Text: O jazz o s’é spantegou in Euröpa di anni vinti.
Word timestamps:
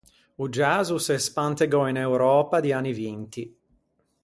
O 0.41 0.45
jazz 0.55 0.87
o 0.95 0.99
s’é 1.05 1.17
spantegou 1.27 1.85
in 1.91 1.97
Euröpa 2.05 2.57
di 2.61 2.71
anni 2.79 2.93
vinti. 2.99 3.43